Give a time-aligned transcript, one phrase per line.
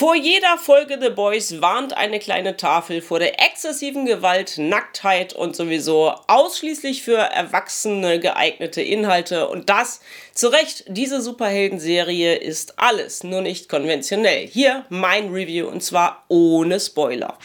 [0.00, 5.54] Vor jeder Folge The Boys warnt eine kleine Tafel vor der exzessiven Gewalt, Nacktheit und
[5.54, 9.46] sowieso ausschließlich für Erwachsene geeignete Inhalte.
[9.50, 10.00] Und das
[10.32, 14.46] zu Recht, diese Superhelden-Serie ist alles, nur nicht konventionell.
[14.46, 17.36] Hier mein Review und zwar ohne Spoiler.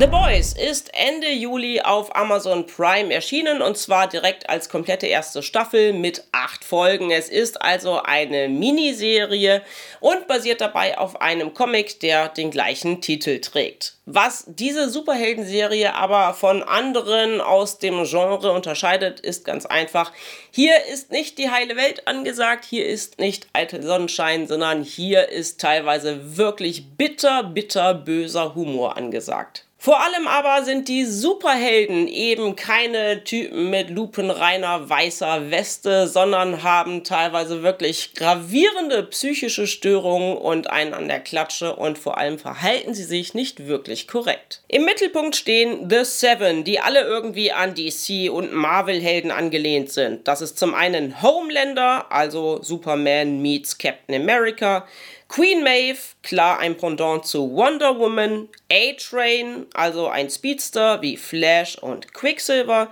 [0.00, 5.42] The Boys ist Ende Juli auf Amazon Prime erschienen und zwar direkt als komplette erste
[5.42, 7.10] Staffel mit acht Folgen.
[7.10, 9.60] Es ist also eine Miniserie
[9.98, 13.96] und basiert dabei auf einem Comic, der den gleichen Titel trägt.
[14.06, 20.12] Was diese Superhelden-Serie aber von anderen aus dem Genre unterscheidet, ist ganz einfach.
[20.52, 25.60] Hier ist nicht die heile Welt angesagt, hier ist nicht alte Sonnenschein, sondern hier ist
[25.60, 29.64] teilweise wirklich bitter, bitter böser Humor angesagt.
[29.80, 37.04] Vor allem aber sind die Superhelden eben keine Typen mit lupenreiner weißer Weste, sondern haben
[37.04, 43.04] teilweise wirklich gravierende psychische Störungen und einen an der Klatsche und vor allem verhalten sie
[43.04, 44.62] sich nicht wirklich korrekt.
[44.66, 50.26] Im Mittelpunkt stehen The Seven, die alle irgendwie an DC und Marvel-Helden angelehnt sind.
[50.26, 54.88] Das ist zum einen Homelander, also Superman meets Captain America,
[55.28, 62.14] Queen Maeve, klar ein Pendant zu Wonder Woman, A-Train, also ein Speedster wie Flash und
[62.14, 62.90] Quicksilver,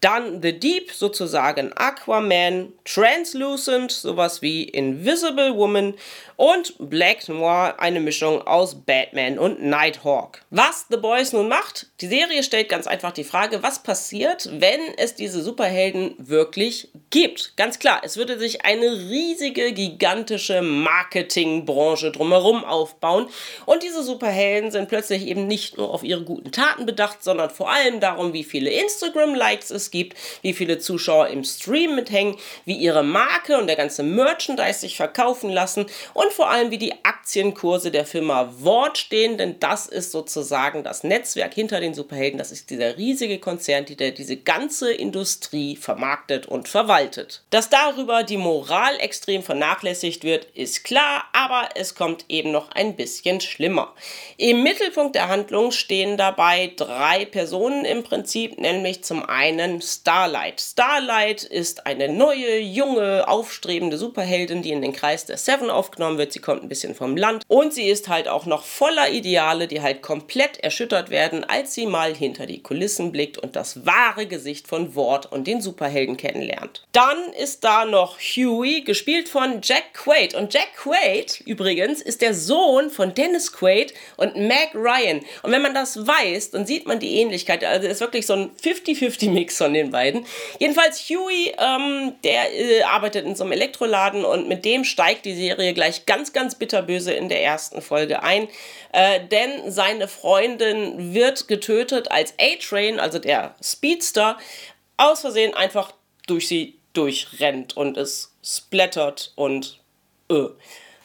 [0.00, 5.94] dann The Deep, sozusagen Aquaman, Translucent, sowas wie Invisible Woman
[6.36, 10.42] und Black Noir, eine Mischung aus Batman und Nighthawk.
[10.50, 14.80] Was The Boys nun macht, die Serie stellt ganz einfach die Frage, was passiert, wenn
[14.98, 17.56] es diese Superhelden wirklich gibt.
[17.56, 23.28] Ganz klar, es würde sich eine riesige, gigantische Marketingbranche drumherum aufbauen
[23.64, 27.70] und diese Superhelden sind plötzlich eben nicht nur auf ihre guten Taten bedacht, sondern vor
[27.70, 33.04] allem darum, wie viele Instagram-Likes es gibt, wie viele Zuschauer im Stream mithängen, wie ihre
[33.04, 38.04] Marke und der ganze Merchandise sich verkaufen lassen und vor allem, wie die Aktienkurse der
[38.04, 42.38] Firma Wort stehen, denn das ist sozusagen das Netzwerk hinter den Superhelden.
[42.38, 47.05] Das ist dieser riesige Konzern, der diese ganze Industrie vermarktet und verwaltet.
[47.50, 52.96] Dass darüber die Moral extrem vernachlässigt wird, ist klar, aber es kommt eben noch ein
[52.96, 53.92] bisschen schlimmer.
[54.36, 60.60] Im Mittelpunkt der Handlung stehen dabei drei Personen im Prinzip, nämlich zum einen Starlight.
[60.60, 66.32] Starlight ist eine neue, junge, aufstrebende Superheldin, die in den Kreis der Seven aufgenommen wird.
[66.32, 69.82] Sie kommt ein bisschen vom Land und sie ist halt auch noch voller Ideale, die
[69.82, 74.68] halt komplett erschüttert werden, als sie mal hinter die Kulissen blickt und das wahre Gesicht
[74.68, 76.86] von Ward und den Superhelden kennenlernt.
[76.96, 80.32] Dann ist da noch Huey, gespielt von Jack Quaid.
[80.32, 85.20] Und Jack Quaid übrigens ist der Sohn von Dennis Quaid und Meg Ryan.
[85.42, 87.62] Und wenn man das weiß, dann sieht man die Ähnlichkeit.
[87.62, 90.24] Also es ist wirklich so ein 50-50-Mix von den beiden.
[90.58, 95.36] Jedenfalls Huey, ähm, der äh, arbeitet in so einem Elektroladen und mit dem steigt die
[95.36, 98.48] Serie gleich ganz, ganz bitterböse in der ersten Folge ein.
[98.92, 104.38] Äh, denn seine Freundin wird getötet als A-Train, also der Speedster,
[104.96, 105.92] aus Versehen einfach
[106.26, 109.80] durch sie durchrennt und es splattert und
[110.30, 110.46] äh.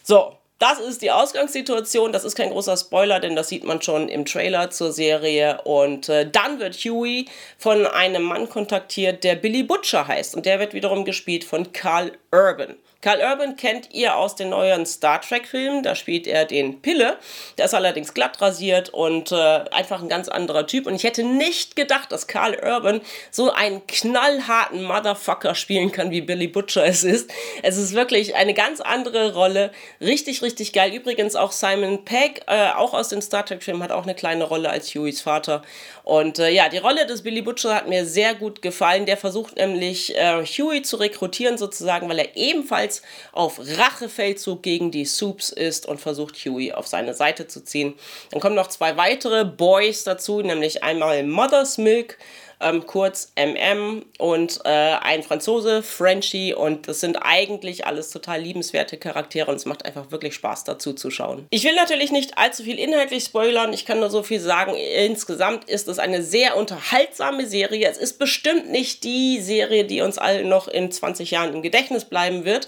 [0.03, 2.13] So, das ist die Ausgangssituation.
[2.13, 5.59] Das ist kein großer Spoiler, denn das sieht man schon im Trailer zur Serie.
[5.63, 7.25] Und äh, dann wird Huey
[7.57, 10.35] von einem Mann kontaktiert, der Billy Butcher heißt.
[10.35, 12.75] Und der wird wiederum gespielt von Carl Urban.
[13.01, 15.81] Carl Urban kennt ihr aus den neuen Star Trek-Filmen.
[15.81, 17.17] Da spielt er den Pille.
[17.57, 19.35] Der ist allerdings glatt rasiert und äh,
[19.71, 20.85] einfach ein ganz anderer Typ.
[20.85, 23.01] Und ich hätte nicht gedacht, dass Carl Urban
[23.31, 27.31] so einen knallharten Motherfucker spielen kann, wie Billy Butcher es ist.
[27.63, 29.71] Es ist wirklich eine ganz andere Rolle.
[29.99, 30.93] Richtig, richtig geil.
[30.93, 34.69] Übrigens auch Simon Pegg, äh, auch aus den Star Trek-Filmen, hat auch eine kleine Rolle
[34.69, 35.63] als Hueys Vater.
[36.03, 39.05] Und äh, ja, die Rolle des Billy Butcher hat mir sehr gut gefallen.
[39.05, 42.90] Der versucht nämlich äh, Huey zu rekrutieren sozusagen, weil er ebenfalls
[43.31, 47.95] auf Rachefeldzug gegen die Soups ist und versucht Huey auf seine Seite zu ziehen.
[48.31, 52.17] Dann kommen noch zwei weitere Boys dazu, nämlich einmal Mother's Milk
[52.61, 58.97] ähm, kurz MM und äh, ein Franzose, Frenchie und das sind eigentlich alles total liebenswerte
[58.97, 61.47] Charaktere und es macht einfach wirklich Spaß dazu zu schauen.
[61.49, 65.69] Ich will natürlich nicht allzu viel inhaltlich spoilern, ich kann nur so viel sagen, insgesamt
[65.69, 67.89] ist es eine sehr unterhaltsame Serie.
[67.89, 72.05] Es ist bestimmt nicht die Serie, die uns allen noch in 20 Jahren im Gedächtnis
[72.05, 72.67] bleiben wird,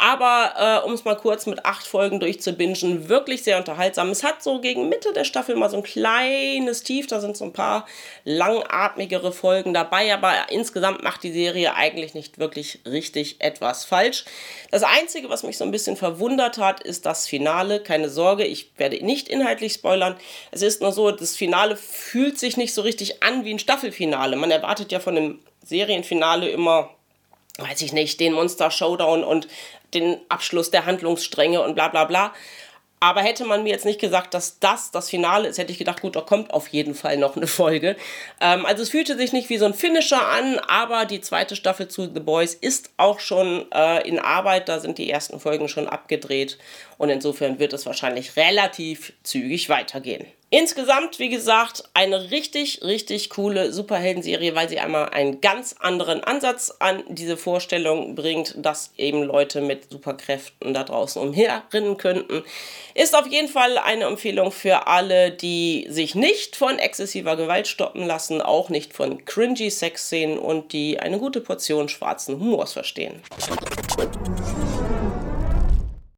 [0.00, 4.08] aber äh, um es mal kurz mit acht Folgen durchzubingen, wirklich sehr unterhaltsam.
[4.08, 7.44] Es hat so gegen Mitte der Staffel mal so ein kleines Tief, da sind so
[7.44, 7.84] ein paar
[8.24, 14.24] langatmigere Folgen dabei, aber insgesamt macht die Serie eigentlich nicht wirklich richtig etwas falsch.
[14.70, 17.80] Das Einzige, was mich so ein bisschen verwundert hat, ist das Finale.
[17.82, 20.16] Keine Sorge, ich werde nicht inhaltlich spoilern.
[20.50, 24.36] Es ist nur so, das Finale fühlt sich nicht so richtig an wie ein Staffelfinale.
[24.36, 26.88] Man erwartet ja von einem Serienfinale immer
[27.58, 29.48] weiß ich nicht, den Monster Showdown und
[29.94, 32.32] den Abschluss der Handlungsstränge und bla bla bla.
[33.02, 36.02] Aber hätte man mir jetzt nicht gesagt, dass das das Finale ist, hätte ich gedacht,
[36.02, 37.96] gut, da kommt auf jeden Fall noch eine Folge.
[38.42, 41.88] Ähm, also es fühlte sich nicht wie so ein Finisher an, aber die zweite Staffel
[41.88, 44.68] zu The Boys ist auch schon äh, in Arbeit.
[44.68, 46.58] Da sind die ersten Folgen schon abgedreht
[46.98, 50.26] und insofern wird es wahrscheinlich relativ zügig weitergehen.
[50.52, 56.74] Insgesamt, wie gesagt, eine richtig, richtig coole Superhelden-Serie, weil sie einmal einen ganz anderen Ansatz
[56.80, 62.42] an diese Vorstellung bringt, dass eben Leute mit Superkräften da draußen umherrinnen könnten.
[62.94, 68.04] Ist auf jeden Fall eine Empfehlung für alle, die sich nicht von exzessiver Gewalt stoppen
[68.04, 73.22] lassen, auch nicht von cringy Sexszenen und die eine gute Portion schwarzen Humors verstehen.